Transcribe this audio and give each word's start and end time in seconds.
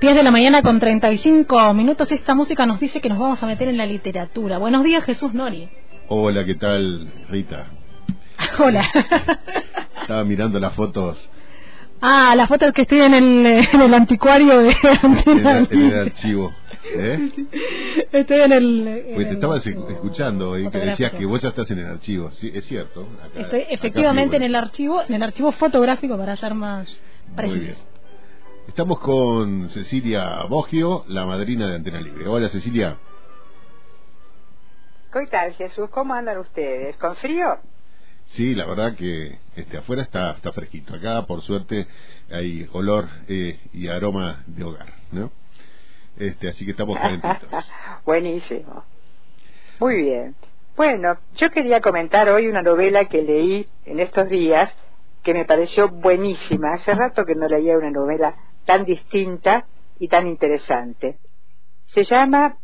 10 0.00 0.14
de 0.14 0.22
la 0.22 0.30
mañana 0.30 0.60
con 0.60 0.78
35 0.78 1.72
minutos. 1.72 2.12
Esta 2.12 2.34
música 2.34 2.66
nos 2.66 2.78
dice 2.78 3.00
que 3.00 3.08
nos 3.08 3.18
vamos 3.18 3.42
a 3.42 3.46
meter 3.46 3.68
en 3.68 3.78
la 3.78 3.86
literatura. 3.86 4.58
Buenos 4.58 4.84
días, 4.84 5.02
Jesús 5.04 5.32
Nori. 5.32 5.70
Hola, 6.08 6.44
¿qué 6.44 6.54
tal, 6.54 7.08
Rita? 7.30 7.68
Hola. 8.58 8.84
Estaba 10.02 10.22
mirando 10.24 10.60
las 10.60 10.74
fotos. 10.74 11.18
Ah, 12.02 12.34
las 12.36 12.46
fotos 12.46 12.74
que 12.74 12.82
estoy 12.82 13.00
en 13.00 13.14
el, 13.14 13.46
en 13.72 13.80
el 13.80 13.94
anticuario 13.94 14.58
de 14.58 14.76
en, 15.02 15.66
en 15.70 15.82
el 15.82 15.98
archivo. 15.98 16.52
¿Eh? 16.94 17.30
Estoy 18.12 18.40
en 18.40 18.52
el. 18.52 19.02
Pues 19.14 19.28
te 19.28 19.34
estabas 19.34 19.66
escuchando 19.66 20.58
y 20.58 20.68
que 20.68 20.78
decías 20.78 21.12
que 21.12 21.24
vos 21.24 21.40
ya 21.40 21.48
estás 21.48 21.70
en 21.70 21.78
el 21.78 21.86
archivo. 21.86 22.30
Sí, 22.32 22.52
es 22.54 22.66
cierto. 22.66 23.08
Estoy 23.34 23.64
efectivamente 23.70 24.36
en 24.36 24.42
el 24.42 24.54
archivo, 24.54 25.02
en 25.08 25.14
el 25.14 25.22
archivo 25.22 25.52
fotográfico 25.52 26.18
para 26.18 26.36
ser 26.36 26.52
más 26.52 26.86
precisos. 27.34 27.82
Estamos 28.68 28.98
con 28.98 29.70
Cecilia 29.70 30.42
Bogio, 30.48 31.04
la 31.08 31.24
madrina 31.24 31.68
de 31.68 31.76
Antena 31.76 32.00
Libre. 32.00 32.26
Hola, 32.26 32.48
Cecilia. 32.48 32.96
¿Qué 35.12 35.26
tal, 35.28 35.52
Jesús? 35.54 35.88
¿Cómo 35.90 36.14
andan 36.14 36.38
ustedes? 36.38 36.96
¿Con 36.96 37.14
frío? 37.16 37.58
Sí, 38.26 38.54
la 38.54 38.66
verdad 38.66 38.94
que 38.96 39.38
este 39.54 39.78
afuera 39.78 40.02
está 40.02 40.32
está 40.32 40.52
fresquito. 40.52 40.94
Acá, 40.94 41.22
por 41.26 41.42
suerte, 41.42 41.86
hay 42.30 42.68
olor 42.72 43.08
eh, 43.28 43.60
y 43.72 43.88
aroma 43.88 44.42
de 44.46 44.64
hogar, 44.64 44.92
¿no? 45.12 45.30
Este, 46.18 46.48
así 46.48 46.64
que 46.64 46.72
estamos 46.72 46.98
calentitos. 46.98 47.66
Buenísimo. 48.04 48.84
Muy 49.78 50.02
bien. 50.02 50.34
Bueno, 50.76 51.18
yo 51.36 51.50
quería 51.50 51.80
comentar 51.80 52.28
hoy 52.28 52.48
una 52.48 52.62
novela 52.62 53.04
que 53.06 53.22
leí 53.22 53.66
en 53.86 54.00
estos 54.00 54.28
días 54.28 54.74
que 55.22 55.34
me 55.34 55.44
pareció 55.44 55.88
buenísima. 55.88 56.74
Hace 56.74 56.94
rato 56.94 57.24
que 57.24 57.34
no 57.34 57.48
leía 57.48 57.78
una 57.78 57.90
novela 57.90 58.36
tan 58.66 58.84
distinta 58.84 59.66
y 59.98 60.08
tan 60.08 60.26
interesante. 60.26 61.18
Se 61.86 62.04
llama 62.04 62.58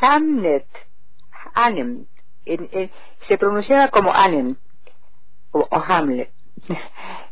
Hamnet, 0.00 0.66
Anem, 1.54 2.06
se 3.20 3.38
pronunciaba 3.38 3.88
como 3.88 4.12
Anem 4.12 4.56
o, 5.52 5.68
Hamlet. 5.70 6.32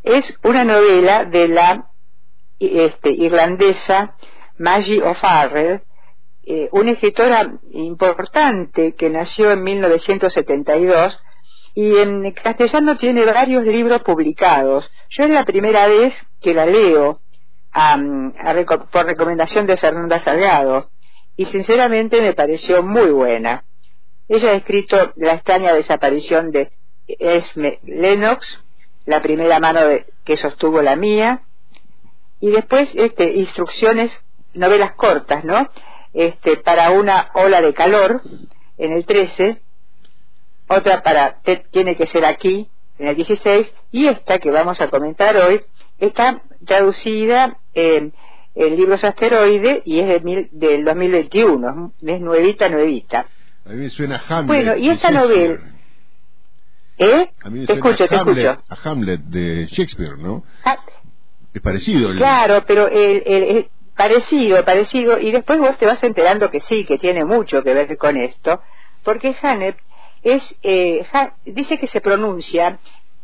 Es 0.02 0.38
una 0.44 0.64
novela 0.64 1.24
de 1.24 1.48
la 1.48 1.90
este, 2.58 3.10
irlandesa 3.10 4.16
Maggie 4.58 5.02
O'Farrell, 5.02 5.82
eh, 6.44 6.68
una 6.72 6.92
escritora 6.92 7.52
importante 7.72 8.94
que 8.94 9.10
nació 9.10 9.52
en 9.52 9.62
1972 9.62 11.18
y 11.74 11.96
en 11.96 12.30
castellano 12.32 12.96
tiene 12.96 13.24
varios 13.24 13.64
libros 13.64 14.02
publicados. 14.02 14.90
Yo 15.10 15.24
es 15.24 15.30
la 15.30 15.44
primera 15.44 15.86
vez 15.88 16.14
que 16.40 16.54
la 16.54 16.66
leo 16.66 17.20
por 18.90 19.06
recomendación 19.06 19.66
de 19.66 19.76
Fernanda 19.76 20.20
Salgado 20.20 20.90
y 21.36 21.46
sinceramente 21.46 22.20
me 22.20 22.34
pareció 22.34 22.82
muy 22.82 23.10
buena. 23.10 23.64
Ella 24.28 24.50
ha 24.50 24.54
escrito 24.54 25.12
La 25.16 25.34
extraña 25.34 25.72
desaparición 25.72 26.52
de 26.52 26.72
Esme 27.06 27.80
Lennox, 27.84 28.64
la 29.06 29.22
primera 29.22 29.58
mano 29.58 29.80
que 30.24 30.36
sostuvo 30.36 30.80
la 30.82 30.96
mía, 30.96 31.42
y 32.40 32.50
después 32.50 32.90
este, 32.94 33.32
instrucciones, 33.32 34.12
novelas 34.54 34.92
cortas, 34.94 35.44
¿no? 35.44 35.68
Este, 36.12 36.56
para 36.56 36.90
una 36.90 37.30
ola 37.34 37.62
de 37.62 37.72
calor 37.72 38.20
en 38.78 38.92
el 38.92 39.06
13, 39.06 39.62
otra 40.72 41.02
para 41.02 41.40
tiene 41.70 41.96
que 41.96 42.06
ser 42.06 42.24
aquí 42.24 42.68
en 42.98 43.08
el 43.08 43.16
16 43.16 43.72
y 43.90 44.06
esta 44.06 44.38
que 44.38 44.50
vamos 44.50 44.80
a 44.80 44.88
comentar 44.88 45.36
hoy 45.36 45.60
está 45.98 46.42
traducida 46.66 47.58
en, 47.74 48.12
en 48.54 48.76
libros 48.76 49.02
asteroide 49.04 49.82
y 49.84 50.00
es 50.00 50.06
de 50.22 50.48
del 50.52 50.84
2021 50.84 51.92
es 52.00 52.20
nuevita 52.20 52.68
nuevita 52.68 53.26
a 53.64 53.68
mí 53.70 53.76
me 53.76 53.90
suena 53.90 54.22
Hamlet 54.28 54.46
bueno 54.46 54.76
y 54.76 54.88
esta 54.88 55.10
novela 55.10 55.60
¿eh? 56.98 57.30
a 57.42 57.50
mí 57.50 57.60
me 57.60 57.66
te 57.66 57.72
escucho 57.74 58.06
te 58.06 58.16
escucho 58.16 58.62
a 58.68 58.90
Hamlet 58.90 59.20
de 59.22 59.66
Shakespeare 59.66 60.18
¿no? 60.18 60.44
Ah, 60.64 60.78
es 61.52 61.60
parecido 61.60 62.12
claro 62.14 62.64
pero 62.66 62.88
el, 62.88 63.22
el, 63.26 63.68
parecido 63.96 64.64
parecido 64.64 65.18
y 65.18 65.32
después 65.32 65.58
vos 65.58 65.76
te 65.76 65.86
vas 65.86 66.02
enterando 66.02 66.50
que 66.50 66.60
sí 66.60 66.84
que 66.84 66.98
tiene 66.98 67.24
mucho 67.24 67.62
que 67.62 67.74
ver 67.74 67.96
con 67.96 68.16
esto 68.16 68.60
porque 69.02 69.34
Hamlet 69.42 69.76
es 70.22 70.54
eh, 70.62 71.04
dice 71.44 71.78
que 71.78 71.86
se 71.86 72.00
pronuncia 72.00 72.78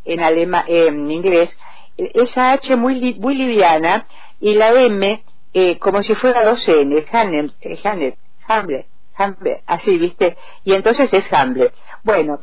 en 0.04 0.20
alema, 0.20 0.64
en 0.66 1.10
inglés 1.10 1.56
esa 1.96 2.52
H 2.52 2.76
muy 2.76 3.14
muy 3.14 3.34
liviana 3.34 4.06
y 4.40 4.54
la 4.54 4.68
M 4.68 5.22
eh, 5.52 5.78
como 5.78 6.02
si 6.02 6.14
fuera 6.14 6.44
dos 6.44 6.66
N 6.68 7.04
Hamlet, 7.12 7.52
Hamlet, 7.84 8.86
Hamlet, 9.16 9.62
así 9.66 9.98
viste 9.98 10.36
y 10.64 10.74
entonces 10.74 11.12
es 11.12 11.32
Hamlet. 11.32 11.74
Bueno 12.02 12.40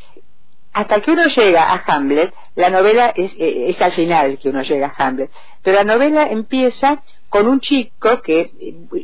hasta 0.73 0.99
que 0.99 1.11
uno 1.11 1.27
llega 1.27 1.71
a 1.71 1.83
Hamlet 1.87 2.33
la 2.55 2.69
novela 2.69 3.13
es, 3.15 3.33
eh, 3.39 3.69
es 3.69 3.81
al 3.81 3.93
final 3.93 4.37
que 4.37 4.49
uno 4.49 4.61
llega 4.61 4.93
a 4.95 5.07
Hamlet 5.07 5.31
pero 5.63 5.77
la 5.77 5.83
novela 5.85 6.27
empieza 6.29 7.01
con 7.29 7.47
un 7.47 7.59
chico 7.59 8.21
que 8.21 8.51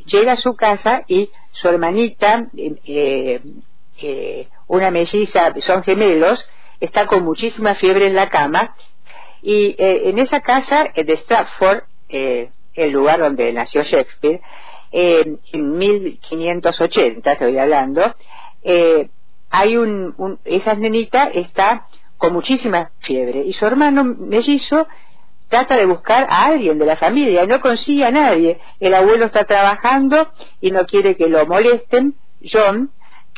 llega 0.05 0.33
a 0.33 0.37
su 0.37 0.55
casa 0.55 1.03
y 1.07 1.29
su 1.51 1.67
hermanita 1.67 2.47
eh, 2.55 3.41
eh, 4.01 4.47
una 4.67 4.91
melliza, 4.91 5.53
son 5.59 5.83
gemelos, 5.83 6.45
está 6.79 7.07
con 7.07 7.23
muchísima 7.23 7.75
fiebre 7.75 8.07
en 8.07 8.15
la 8.15 8.29
cama 8.29 8.75
y 9.41 9.75
eh, 9.77 10.09
en 10.09 10.19
esa 10.19 10.41
casa 10.41 10.89
eh, 10.93 11.03
de 11.03 11.13
Stratford, 11.17 11.83
el 12.09 12.91
lugar 12.91 13.19
donde 13.19 13.53
nació 13.53 13.83
Shakespeare, 13.83 14.41
en 14.91 15.39
1580 15.53 17.31
estoy 17.31 17.57
hablando, 17.57 18.15
hay 19.49 19.77
un, 19.77 20.39
esa 20.43 20.73
nenita 20.75 21.29
está 21.33 21.87
con 22.17 22.33
muchísima 22.33 22.91
fiebre 22.99 23.43
y 23.43 23.53
su 23.53 23.65
hermano 23.65 24.03
mellizo 24.03 24.87
trata 25.51 25.75
de 25.75 25.85
buscar 25.85 26.25
a 26.29 26.45
alguien 26.45 26.79
de 26.79 26.85
la 26.85 26.95
familia 26.95 27.43
y 27.43 27.47
no 27.47 27.59
consigue 27.59 28.05
a 28.05 28.11
nadie. 28.11 28.59
El 28.79 28.93
abuelo 28.93 29.25
está 29.25 29.43
trabajando 29.43 30.31
y 30.61 30.71
no 30.71 30.85
quiere 30.85 31.15
que 31.17 31.27
lo 31.27 31.45
molesten. 31.45 32.15
John 32.41 32.89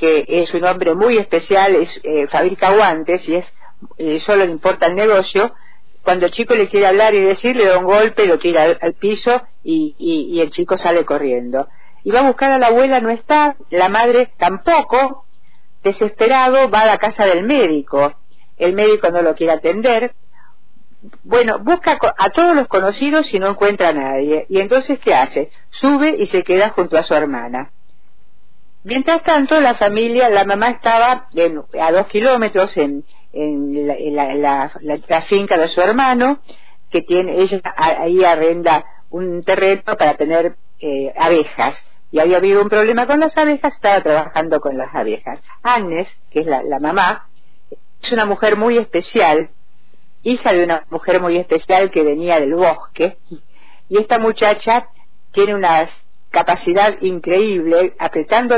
que 0.03 0.25
es 0.27 0.53
un 0.53 0.65
hombre 0.65 0.95
muy 0.95 1.17
especial, 1.17 1.77
es, 1.77 1.97
eh, 2.03 2.27
fabrica 2.27 2.71
guantes 2.71 3.29
y 3.29 3.35
es 3.35 3.53
eh, 3.97 4.19
solo 4.19 4.45
le 4.45 4.51
importa 4.51 4.87
el 4.87 4.95
negocio, 4.95 5.53
cuando 6.03 6.25
el 6.25 6.33
chico 6.33 6.55
le 6.55 6.67
quiere 6.67 6.87
hablar 6.87 7.13
y 7.13 7.21
decir, 7.21 7.55
le 7.55 7.67
da 7.67 7.77
un 7.77 7.85
golpe, 7.85 8.25
lo 8.25 8.37
tira 8.37 8.63
al, 8.81 8.93
piso 8.95 9.41
y, 9.63 9.95
y, 9.97 10.41
el 10.41 10.51
chico 10.51 10.75
sale 10.75 11.05
corriendo. 11.05 11.69
Y 12.03 12.11
va 12.11 12.19
a 12.19 12.27
buscar 12.27 12.51
a 12.51 12.57
la 12.57 12.67
abuela, 12.67 12.99
no 12.99 13.11
está, 13.11 13.55
la 13.69 13.87
madre 13.87 14.33
tampoco, 14.37 15.25
desesperado 15.83 16.69
va 16.69 16.81
a 16.81 16.85
la 16.85 16.97
casa 16.97 17.25
del 17.25 17.43
médico, 17.43 18.13
el 18.57 18.73
médico 18.73 19.09
no 19.09 19.21
lo 19.21 19.35
quiere 19.35 19.53
atender, 19.53 20.13
bueno, 21.23 21.59
busca 21.59 21.97
a 22.17 22.29
todos 22.31 22.55
los 22.55 22.67
conocidos 22.67 23.33
y 23.33 23.39
no 23.39 23.51
encuentra 23.51 23.89
a 23.89 23.93
nadie. 23.93 24.45
Y 24.49 24.59
entonces, 24.59 24.99
¿qué 24.99 25.13
hace? 25.13 25.49
Sube 25.69 26.15
y 26.17 26.27
se 26.27 26.43
queda 26.43 26.69
junto 26.69 26.97
a 26.97 27.03
su 27.03 27.13
hermana. 27.13 27.71
Mientras 28.83 29.23
tanto, 29.23 29.59
la 29.59 29.75
familia, 29.75 30.29
la 30.29 30.43
mamá 30.43 30.69
estaba 30.69 31.27
a 31.81 31.91
dos 31.91 32.07
kilómetros 32.07 32.75
en, 32.77 33.05
la, 33.33 34.71
finca 35.27 35.57
de 35.57 35.67
su 35.67 35.81
hermano, 35.81 36.39
que 36.89 37.01
tiene, 37.01 37.39
ella 37.39 37.61
ahí 37.75 38.23
arrenda 38.23 38.85
un 39.09 39.43
terreno 39.43 39.83
para 39.97 40.15
tener 40.15 40.55
eh, 40.79 41.13
abejas. 41.17 41.81
Y 42.11 42.19
había 42.19 42.37
habido 42.37 42.61
un 42.61 42.69
problema 42.69 43.07
con 43.07 43.19
las 43.19 43.35
abejas, 43.37 43.73
estaba 43.73 44.01
trabajando 44.01 44.59
con 44.59 44.77
las 44.77 44.93
abejas. 44.93 45.41
Agnes, 45.63 46.07
que 46.29 46.41
es 46.41 46.45
la 46.45 46.79
mamá, 46.79 47.27
es 48.03 48.11
una 48.11 48.25
mujer 48.25 48.57
muy 48.57 48.77
especial, 48.77 49.49
hija 50.23 50.51
de 50.51 50.63
una 50.63 50.85
mujer 50.89 51.21
muy 51.21 51.37
especial 51.37 51.89
que 51.89 52.03
venía 52.03 52.39
del 52.39 52.53
bosque, 52.53 53.17
y 53.89 53.97
esta 53.97 54.19
muchacha 54.19 54.89
tiene 55.31 55.55
unas 55.55 55.89
capacidad 56.33 56.99
increíble, 57.01 57.93
apretando 57.99 58.55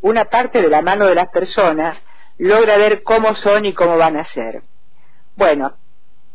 una 0.00 0.24
parte 0.24 0.62
de 0.62 0.70
la 0.70 0.80
mano 0.80 1.04
de 1.04 1.14
las 1.14 1.28
personas, 1.28 2.02
logra 2.38 2.78
ver 2.78 3.02
cómo 3.02 3.34
son 3.34 3.66
y 3.66 3.74
cómo 3.74 3.98
van 3.98 4.16
a 4.16 4.24
ser. 4.24 4.62
Bueno, 5.36 5.74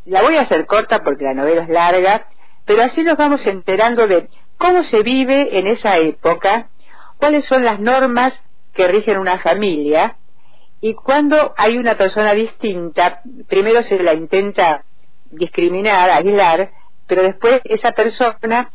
la 0.05 0.21
voy 0.21 0.35
a 0.35 0.41
hacer 0.41 0.67
corta 0.67 1.03
porque 1.03 1.23
la 1.23 1.33
novela 1.33 1.63
es 1.63 1.69
larga, 1.69 2.27
pero 2.65 2.83
así 2.83 3.03
nos 3.03 3.17
vamos 3.17 3.47
enterando 3.47 4.05
de 4.05 4.29
cómo 4.59 4.83
se 4.83 5.01
vive 5.01 5.57
en 5.57 5.65
esa 5.65 5.97
época, 5.97 6.69
cuáles 7.17 7.45
son 7.45 7.65
las 7.65 7.79
normas 7.79 8.39
que 8.71 8.87
rigen 8.87 9.17
una 9.17 9.39
familia, 9.39 10.17
y 10.81 10.93
cuando 10.93 11.55
hay 11.57 11.79
una 11.79 11.97
persona 11.97 12.33
distinta, 12.33 13.23
primero 13.47 13.81
se 13.81 13.97
la 13.97 14.13
intenta 14.13 14.83
discriminar, 15.31 16.11
aislar, 16.11 16.69
pero 17.07 17.23
después 17.23 17.61
esa 17.65 17.91
persona 17.91 18.71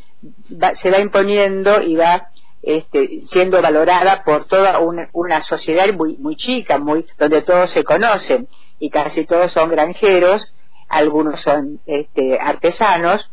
se 0.75 0.91
va 0.91 0.99
imponiendo 0.99 1.81
y 1.81 1.95
va 1.95 2.29
este, 2.61 3.21
siendo 3.25 3.61
valorada 3.61 4.23
por 4.23 4.45
toda 4.45 4.79
una, 4.79 5.41
sociedad 5.41 5.91
muy, 5.93 6.17
muy 6.17 6.35
chica, 6.35 6.77
muy, 6.77 7.05
donde 7.17 7.41
todos 7.41 7.71
se 7.71 7.83
conocen 7.83 8.47
y 8.79 8.89
casi 8.89 9.25
todos 9.25 9.51
son 9.51 9.69
granjeros, 9.69 10.53
algunos 10.87 11.39
son 11.41 11.79
este, 11.85 12.39
artesanos, 12.39 13.29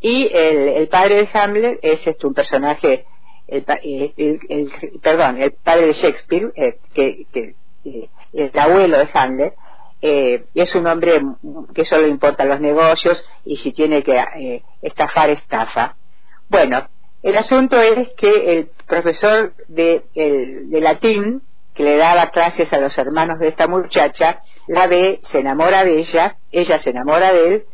Y 0.00 0.30
el, 0.32 0.68
el 0.68 0.88
padre 0.88 1.16
de 1.16 1.28
Hamlet 1.32 1.78
es 1.82 2.06
este, 2.06 2.26
un 2.26 2.34
personaje, 2.34 3.04
el, 3.46 3.64
el, 4.16 4.70
perdón, 5.02 5.40
el 5.42 5.52
padre 5.52 5.86
de 5.86 5.92
Shakespeare, 5.92 6.52
eh, 6.54 6.78
que, 6.94 7.26
que 7.32 7.54
eh, 7.84 8.08
el 8.32 8.58
abuelo 8.58 8.98
de 8.98 9.08
Hamlet, 9.12 9.54
eh, 10.00 10.44
es 10.54 10.74
un 10.74 10.86
hombre 10.86 11.20
que 11.74 11.84
solo 11.84 12.06
importa 12.06 12.44
los 12.44 12.60
negocios 12.60 13.24
y 13.44 13.56
si 13.56 13.72
tiene 13.72 14.02
que 14.02 14.16
eh, 14.16 14.62
estafar, 14.82 15.30
estafa. 15.30 15.96
Bueno, 16.48 16.88
el 17.22 17.36
asunto 17.36 17.80
es 17.80 18.10
que 18.10 18.58
el 18.58 18.70
profesor 18.86 19.52
de, 19.66 20.04
latín 20.70 21.42
que 21.74 21.82
le 21.82 21.96
daba 21.96 22.30
clases 22.30 22.72
a 22.72 22.78
los 22.78 22.96
hermanos 22.96 23.38
de 23.38 23.48
esta 23.48 23.66
muchacha, 23.66 24.42
la 24.66 24.86
ve, 24.86 25.20
se 25.22 25.40
enamora 25.40 25.84
de 25.84 25.98
ella, 25.98 26.36
ella 26.50 26.78
se 26.78 26.90
enamora 26.90 27.32
de 27.32 27.48
él, 27.48 27.66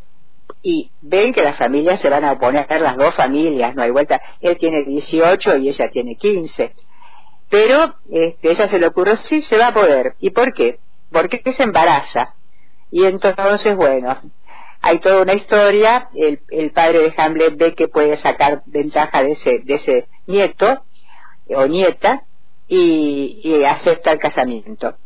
y 0.63 0.91
ven 1.01 1.33
que 1.33 1.43
las 1.43 1.57
familias 1.57 2.01
se 2.01 2.11
van 2.11 2.25
a 2.25 2.33
oponer, 2.33 2.67
las 2.81 2.97
dos 2.97 3.15
familias, 3.15 3.75
no 3.75 3.83
hay 3.83 3.91
vuelta, 3.91 4.21
él 4.41 4.59
tiene 4.59 4.83
18 4.83 5.57
y 5.59 5.69
ella 5.69 5.91
tiene 5.91 6.17
15. 6.17 6.73
Pero 7.51 7.95
este, 8.11 8.51
ella 8.51 8.67
se 8.69 8.79
le 8.79 8.87
ocurrió, 8.87 9.17
sí, 9.17 9.43
se 9.43 9.57
va 9.57 9.69
a 9.69 9.75
poder. 9.75 10.15
¿Y 10.19 10.31
por 10.31 10.53
qué? 10.53 10.81
Porque 11.15 11.41
se 11.55 11.63
embaraza. 11.63 12.35
Y 12.91 13.05
entonces, 13.07 13.77
bueno, 13.77 14.19
hay 14.83 14.99
toda 14.99 15.23
una 15.23 15.35
historia, 15.35 16.11
el, 16.15 16.71
padre 16.73 16.99
de 16.99 17.15
Hamlet 17.17 17.57
ve 17.57 17.75
que 17.75 17.89
puede 17.89 18.17
sacar 18.17 18.63
ventaja 18.67 19.23
de 19.23 19.33
ese, 19.33 20.09
nieto 20.27 20.85
o 21.49 21.67
nieta 21.67 22.25
y, 22.69 23.63
acepta 23.65 24.13
el 24.13 24.19
casamiento. 24.19 24.97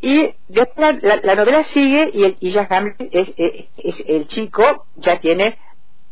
Y 0.00 0.34
después 0.48 1.02
la, 1.02 1.34
novela 1.34 1.64
sigue 1.64 2.10
y, 2.12 2.24
el, 2.24 2.36
ya 2.40 2.66
Hamlet 2.68 2.96
es, 3.10 4.04
el 4.06 4.26
chico 4.26 4.86
ya 4.96 5.18
tiene 5.20 5.56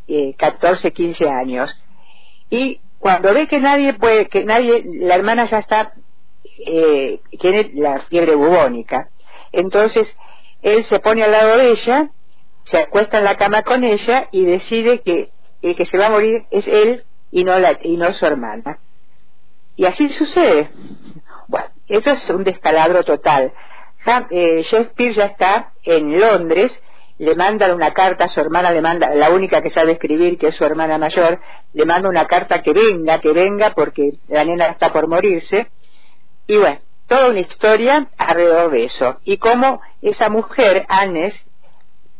eh, 0.08 0.34
14, 0.38 0.92
15 0.92 1.28
años. 1.28 1.78
Y 2.48 2.80
cuando 2.98 3.34
ve 3.34 3.48
que 3.48 3.60
nadie 3.60 3.92
puede, 3.94 4.28
que 4.28 4.44
nadie, 4.44 4.82
la 4.86 5.16
hermana 5.16 5.44
ya 5.44 5.58
está, 5.58 5.92
eh, 6.66 7.20
tiene 7.38 7.70
la 7.74 8.00
fiebre 8.00 8.34
bubónica, 8.34 9.08
entonces 9.52 10.16
él 10.62 10.84
se 10.84 10.98
pone 11.00 11.22
al 11.22 11.32
lado 11.32 11.58
de 11.58 11.70
ella, 11.70 12.10
se 12.64 12.78
acuesta 12.78 13.18
en 13.18 13.24
la 13.24 13.36
cama 13.36 13.62
con 13.62 13.84
ella 13.84 14.28
y 14.32 14.44
decide 14.44 15.00
que 15.00 15.30
el 15.62 15.76
que 15.76 15.86
se 15.86 15.98
va 15.98 16.06
a 16.06 16.10
morir 16.10 16.44
es 16.50 16.66
él 16.66 17.04
y 17.30 17.44
no, 17.44 17.58
la, 17.58 17.78
y 17.82 17.96
no 17.96 18.12
su 18.12 18.26
hermana. 18.26 18.78
Y 19.76 19.84
así 19.84 20.08
sucede. 20.10 20.70
Bueno, 21.48 21.68
eso 21.86 22.10
es 22.10 22.30
un 22.30 22.44
descalabro 22.44 23.04
total. 23.04 23.52
Eh, 24.30 24.62
Shakespeare 24.62 25.12
ya 25.12 25.24
está 25.24 25.72
en 25.82 26.20
Londres, 26.20 26.80
le 27.18 27.34
mandan 27.34 27.72
una 27.72 27.92
carta 27.92 28.24
a 28.24 28.28
su 28.28 28.40
hermana, 28.40 28.70
le 28.70 28.80
manda, 28.80 29.12
la 29.14 29.30
única 29.30 29.60
que 29.62 29.70
sabe 29.70 29.92
escribir, 29.92 30.38
que 30.38 30.48
es 30.48 30.54
su 30.54 30.64
hermana 30.64 30.96
mayor, 30.96 31.40
le 31.72 31.84
manda 31.84 32.08
una 32.08 32.26
carta 32.26 32.62
que 32.62 32.72
venga, 32.72 33.20
que 33.20 33.32
venga, 33.32 33.70
porque 33.70 34.14
la 34.28 34.44
nena 34.44 34.66
está 34.66 34.92
por 34.92 35.08
morirse. 35.08 35.68
Y 36.46 36.56
bueno, 36.56 36.78
toda 37.06 37.28
una 37.30 37.40
historia 37.40 38.08
alrededor 38.16 38.70
de 38.70 38.84
eso. 38.84 39.20
Y 39.24 39.38
cómo 39.38 39.80
esa 40.02 40.28
mujer, 40.28 40.86
Annes, 40.88 41.40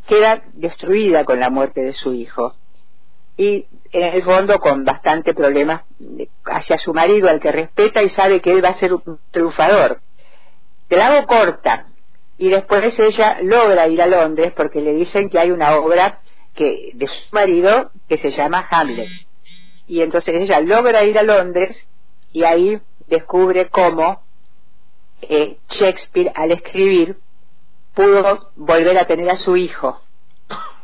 queda 0.06 0.42
destruida 0.52 1.24
con 1.24 1.40
la 1.40 1.50
muerte 1.50 1.82
de 1.82 1.92
su 1.92 2.14
hijo. 2.14 2.54
Y 3.36 3.66
en 3.92 4.14
el 4.14 4.22
fondo 4.22 4.58
con 4.60 4.84
bastante 4.84 5.34
problemas 5.34 5.82
hacia 6.44 6.78
su 6.78 6.94
marido, 6.94 7.28
al 7.28 7.40
que 7.40 7.52
respeta 7.52 8.02
y 8.02 8.08
sabe 8.08 8.40
que 8.40 8.50
él 8.50 8.64
va 8.64 8.70
a 8.70 8.74
ser 8.74 8.94
un 8.94 9.18
triunfador 9.30 10.00
te 10.88 10.96
la 10.96 11.08
hago 11.08 11.26
corta. 11.26 11.86
Y 12.38 12.48
después 12.50 12.98
ella 12.98 13.38
logra 13.42 13.88
ir 13.88 14.02
a 14.02 14.06
Londres 14.06 14.52
porque 14.54 14.80
le 14.80 14.92
dicen 14.92 15.30
que 15.30 15.38
hay 15.38 15.50
una 15.50 15.76
obra 15.76 16.20
que 16.54 16.90
de 16.94 17.06
su 17.06 17.22
marido 17.32 17.90
que 18.08 18.18
se 18.18 18.30
llama 18.30 18.66
Hamlet. 18.70 19.08
Y 19.86 20.02
entonces 20.02 20.34
ella 20.34 20.60
logra 20.60 21.04
ir 21.04 21.18
a 21.18 21.22
Londres 21.22 21.86
y 22.32 22.44
ahí 22.44 22.80
descubre 23.06 23.68
cómo 23.68 24.22
eh, 25.22 25.58
Shakespeare 25.68 26.32
al 26.34 26.52
escribir 26.52 27.18
pudo 27.94 28.50
volver 28.56 28.98
a 28.98 29.06
tener 29.06 29.30
a 29.30 29.36
su 29.36 29.56
hijo. 29.56 30.00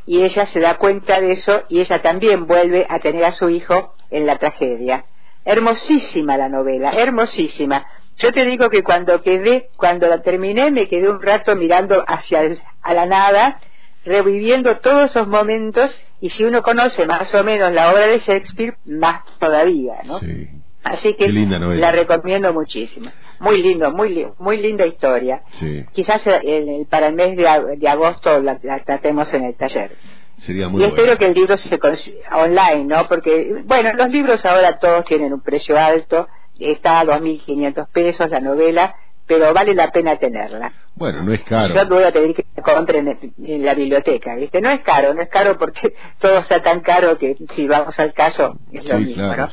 Y 0.07 0.23
ella 0.23 0.47
se 0.47 0.61
da 0.61 0.79
cuenta 0.79 1.21
de 1.21 1.33
eso 1.33 1.63
y 1.69 1.81
ella 1.81 2.03
también 2.03 2.47
vuelve 2.47 2.87
a 2.89 2.99
tener 2.99 3.25
a 3.25 3.33
su 3.33 3.51
hijo 3.51 3.95
en 4.11 4.27
la 4.27 4.39
tragedia. 4.39 5.05
Hermosísima 5.45 6.37
la 6.37 6.49
novela, 6.49 6.91
hermosísima. 6.91 7.87
Yo 8.19 8.33
te 8.33 8.45
digo 8.45 8.71
que 8.71 8.83
cuando 8.83 9.23
quedé, 9.23 9.71
cuando 9.77 10.07
la 10.07 10.23
terminé, 10.23 10.71
me 10.71 10.89
quedé 10.89 11.09
un 11.09 11.23
rato 11.23 11.55
mirando 11.57 12.05
hacia 12.07 12.41
a 12.83 12.95
la 12.95 13.07
nada, 13.07 13.61
reviviendo 14.05 14.79
todos 14.79 15.11
esos 15.11 15.29
momentos, 15.29 16.01
y 16.21 16.31
si 16.31 16.45
uno 16.45 16.63
conoce 16.63 17.07
más 17.07 17.35
o 17.35 17.43
menos 17.43 17.73
la 17.73 17.91
obra 17.91 18.07
de 18.07 18.19
Shakespeare, 18.19 18.77
más 18.85 19.25
todavía, 19.39 20.01
¿no? 20.05 20.21
Sí. 20.21 20.62
Así 20.85 21.15
que 21.15 21.29
la 21.31 21.93
recomiendo 21.93 22.53
muchísimo. 22.53 23.11
Muy 23.39 23.63
lindo, 23.63 23.93
muy 23.93 24.27
muy 24.39 24.59
linda 24.59 24.87
historia. 24.87 25.43
Sí. 25.53 25.85
Quizás 25.93 26.27
el, 26.27 26.87
para 26.89 27.09
el 27.09 27.15
mes 27.15 27.37
de, 27.37 27.89
agosto 27.89 28.41
la, 28.41 28.59
tratemos 28.59 29.33
en 29.35 29.45
el 29.45 29.55
taller. 29.55 29.97
Sería 30.39 30.69
muy 30.69 30.83
y 30.83 30.87
espero 30.87 31.17
que 31.19 31.27
el 31.27 31.35
libro 31.35 31.57
se 31.57 31.79
consiga 31.79 32.37
online, 32.37 32.85
¿no? 32.85 33.07
Porque, 33.07 33.63
bueno, 33.65 33.93
los 33.95 34.11
libros 34.11 34.45
ahora 34.45 34.79
todos 34.79 35.05
tienen 35.05 35.33
un 35.33 35.41
precio 35.41 35.79
alto 35.79 36.27
está 36.71 37.01
a 37.01 37.05
2.500 37.05 37.89
pesos 37.93 38.31
la 38.31 38.41
novela, 38.41 38.95
pero 39.27 39.53
vale 39.55 39.75
la 39.75 39.91
pena 39.91 40.17
tenerla. 40.17 40.73
Bueno, 41.03 41.25
no 41.25 41.33
es 41.33 41.43
caro. 41.43 41.75
Yo 41.75 41.89
voy 41.89 42.05
a 42.05 42.13
pedir 42.13 42.33
que 42.33 42.45
compren 42.63 43.19
en, 43.45 43.65
la 43.65 43.75
biblioteca, 43.75 44.37
¿viste? 44.37 44.61
No 44.61 44.71
es 44.71 44.83
caro, 44.83 45.13
no 45.15 45.21
es 45.21 45.29
caro 45.29 45.59
porque 45.59 45.95
todo 46.21 46.39
está 46.39 46.63
tan 46.63 46.79
caro 46.79 47.19
que 47.19 47.37
si 47.51 47.67
vamos 47.67 47.99
al 47.99 48.13
caso 48.13 48.57
es 48.71 48.89
lo 48.89 49.01
mismo, 49.01 49.35
¿no? 49.35 49.49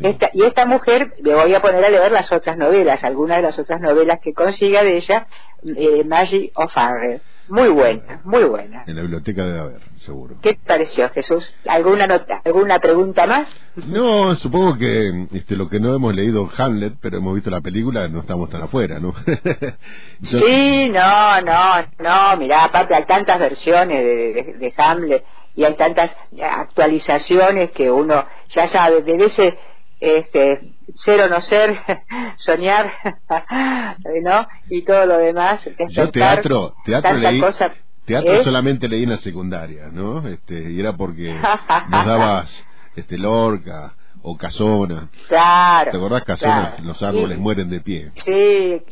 esta, 0.00 0.30
y 0.32 0.44
esta 0.44 0.64
mujer, 0.64 1.12
me 1.20 1.34
voy 1.34 1.52
a 1.52 1.60
poner 1.60 1.84
a 1.84 1.90
leer 1.90 2.10
las 2.10 2.32
otras 2.32 2.56
novelas, 2.56 3.04
algunas 3.04 3.36
de 3.36 3.42
las 3.42 3.58
otras 3.58 3.82
novelas 3.82 4.20
que 4.20 4.32
consiga 4.32 4.82
de 4.82 4.96
ella, 4.96 5.26
eh, 5.76 6.04
Maggie 6.04 6.50
O'Farrell. 6.54 7.20
Muy 7.48 7.68
buena, 7.68 8.20
muy 8.24 8.44
buena. 8.44 8.84
En 8.86 8.96
la 8.96 9.02
biblioteca 9.02 9.44
debe 9.44 9.58
haber, 9.58 9.80
seguro. 9.98 10.36
¿Qué 10.40 10.54
te 10.54 10.60
pareció, 10.66 11.10
Jesús? 11.10 11.54
¿Alguna 11.66 12.06
nota, 12.06 12.40
alguna 12.44 12.78
pregunta 12.78 13.26
más? 13.26 13.54
No, 13.76 14.34
supongo 14.36 14.78
que 14.78 15.26
este, 15.32 15.54
lo 15.56 15.68
que 15.68 15.78
no 15.78 15.94
hemos 15.94 16.14
leído 16.14 16.48
Hamlet, 16.56 16.94
pero 17.00 17.18
hemos 17.18 17.34
visto 17.34 17.50
la 17.50 17.60
película, 17.60 18.08
no 18.08 18.20
estamos 18.20 18.48
tan 18.48 18.62
afuera, 18.62 18.98
¿no? 18.98 19.14
Sí, 20.22 20.90
no, 20.90 21.40
no, 21.42 21.86
no, 21.98 22.36
mirá, 22.38 22.64
aparte 22.64 22.94
hay 22.94 23.04
tantas 23.04 23.38
versiones 23.38 23.98
de, 23.98 24.56
de 24.58 24.74
Hamlet 24.76 25.24
y 25.54 25.64
hay 25.64 25.74
tantas 25.74 26.16
actualizaciones 26.40 27.72
que 27.72 27.90
uno 27.90 28.24
ya 28.48 28.68
sabe, 28.68 29.02
desde 29.02 29.24
ese 29.26 29.58
este, 30.04 30.74
ser 30.94 31.20
o 31.22 31.28
no 31.28 31.40
ser, 31.40 31.76
soñar, 32.36 32.92
¿no? 34.22 34.46
Y 34.68 34.82
todo 34.82 35.06
lo 35.06 35.18
demás. 35.18 35.68
Yo 35.90 36.10
teatro, 36.10 36.74
teatro 36.84 37.14
leí, 37.14 37.40
teatro 38.04 38.32
¿eh? 38.32 38.44
solamente 38.44 38.88
leí 38.88 39.04
en 39.04 39.10
la 39.10 39.18
secundaria, 39.18 39.88
¿no? 39.90 40.26
Este, 40.28 40.70
y 40.70 40.80
era 40.80 40.94
porque 40.96 41.34
nos 41.88 42.06
dabas 42.06 42.50
este, 42.96 43.18
Lorca 43.18 43.94
o 44.22 44.36
Casona. 44.36 45.08
Claro. 45.28 45.90
¿Te 45.90 45.96
acordás 45.96 46.24
Casona? 46.24 46.76
Los 46.82 47.02
árboles 47.02 47.38
mueren 47.38 47.70
de 47.70 47.80
pie. 47.80 48.12
Sí, 48.24 48.82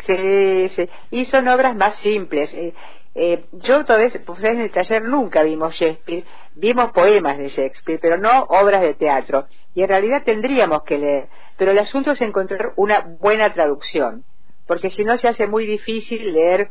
sí, 0.00 0.68
sí. 0.70 0.88
Y 1.10 1.24
son 1.26 1.48
obras 1.48 1.76
más 1.76 1.96
simples. 1.96 2.52
Eh, 2.54 2.74
eh, 3.18 3.46
yo 3.52 3.82
todavía, 3.86 4.10
pues 4.26 4.44
en 4.44 4.60
el 4.60 4.70
taller 4.70 5.02
nunca 5.02 5.42
vimos 5.42 5.74
Shakespeare, 5.74 6.24
vimos 6.54 6.92
poemas 6.92 7.38
de 7.38 7.48
Shakespeare, 7.48 7.98
pero 7.98 8.18
no 8.18 8.42
obras 8.44 8.82
de 8.82 8.92
teatro. 8.92 9.46
Y 9.74 9.80
en 9.80 9.88
realidad 9.88 10.22
tendríamos 10.22 10.82
que 10.82 10.98
leer, 10.98 11.28
pero 11.56 11.70
el 11.70 11.78
asunto 11.78 12.10
es 12.10 12.20
encontrar 12.20 12.74
una 12.76 13.00
buena 13.00 13.54
traducción, 13.54 14.24
porque 14.66 14.90
si 14.90 15.02
no 15.02 15.16
se 15.16 15.28
hace 15.28 15.46
muy 15.46 15.64
difícil 15.64 16.34
leer 16.34 16.68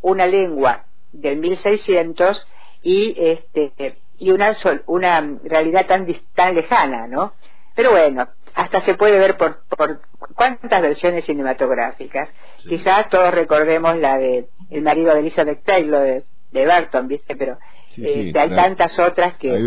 una 0.00 0.26
lengua 0.26 0.86
del 1.12 1.36
1600 1.38 2.48
y 2.82 3.14
este 3.18 3.98
y 4.16 4.30
una 4.30 4.56
una 4.86 5.38
realidad 5.44 5.86
tan 5.86 6.06
tan 6.34 6.54
lejana, 6.54 7.06
¿no? 7.08 7.34
Pero 7.74 7.90
bueno, 7.90 8.28
hasta 8.54 8.80
se 8.80 8.94
puede 8.94 9.18
ver 9.18 9.36
por, 9.36 9.64
por 9.68 10.00
cuántas 10.34 10.80
versiones 10.80 11.24
cinematográficas. 11.24 12.32
Quizás 12.68 13.08
todos 13.08 13.32
recordemos 13.34 13.96
la 13.98 14.16
de 14.16 14.48
El 14.70 14.82
marido 14.82 15.12
de 15.12 15.20
Elizabeth 15.20 15.64
Taylor 15.64 16.02
de, 16.02 16.22
de 16.52 16.66
Barton, 16.66 17.08
¿viste? 17.08 17.36
Pero 17.36 17.58
este, 17.96 18.38
hay 18.38 18.50
tantas 18.50 18.98
otras 18.98 19.34
que, 19.34 19.66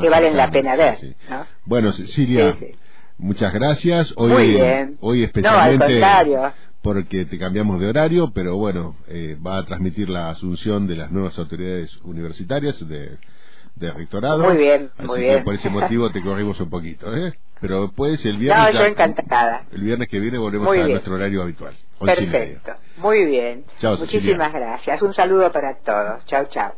que 0.00 0.08
valen 0.08 0.36
la 0.36 0.50
pena 0.50 0.76
ver. 0.76 0.98
Bueno, 1.64 1.92
Cecilia, 1.92 2.54
muchas 3.18 3.52
gracias. 3.52 4.14
Hoy, 4.16 4.56
hoy 5.00 5.24
especialmente 5.24 6.00
porque 6.82 7.24
te 7.24 7.36
cambiamos 7.36 7.80
de 7.80 7.88
horario, 7.88 8.30
pero 8.32 8.56
bueno, 8.56 8.94
eh, 9.08 9.36
va 9.44 9.58
a 9.58 9.64
transmitir 9.64 10.08
la 10.08 10.30
asunción 10.30 10.86
de 10.86 10.94
las 10.94 11.10
nuevas 11.10 11.36
autoridades 11.36 11.96
universitarias 12.04 12.88
de 12.88 13.18
de 13.76 13.92
rectorado. 13.92 14.38
Muy 14.38 14.56
bien, 14.56 14.90
muy 14.98 15.20
bien. 15.20 15.44
por 15.44 15.54
ese 15.54 15.70
motivo 15.70 16.10
te 16.10 16.22
corrimos 16.22 16.58
un 16.60 16.70
poquito, 16.70 17.14
¿eh? 17.14 17.34
Pero 17.60 17.82
después 17.82 18.24
el 18.26 18.36
viernes. 18.36 18.74
No, 18.74 18.80
yo 18.80 18.86
encantada. 18.86 19.64
El 19.72 19.82
viernes 19.82 20.08
que 20.08 20.18
viene 20.18 20.38
volvemos 20.38 20.76
a 20.76 20.88
nuestro 20.88 21.14
horario 21.14 21.42
habitual. 21.42 21.74
Perfecto. 22.00 22.72
Muy 22.98 23.24
bien. 23.24 23.64
Muchísimas 23.98 24.52
gracias. 24.52 25.00
Un 25.00 25.12
saludo 25.12 25.52
para 25.52 25.76
todos. 25.76 26.24
Chao, 26.26 26.46
chao. 26.46 26.74